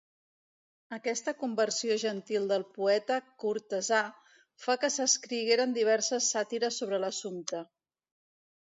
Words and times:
Aquesta 0.95 1.33
conversió 1.41 1.97
gentil 2.05 2.47
del 2.53 2.65
poeta 2.79 3.19
cortesà 3.45 4.01
fa 4.65 4.79
que 4.85 4.93
s'escrigueren 4.97 5.79
diverses 5.81 6.33
sàtires 6.37 6.83
sobre 6.83 7.05
l'assumpte. 7.07 7.67